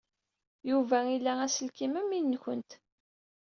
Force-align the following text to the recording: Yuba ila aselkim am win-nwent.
Yuba 0.69 0.97
ila 1.15 1.33
aselkim 1.45 1.93
am 1.99 2.09
win-nwent. 2.11 2.71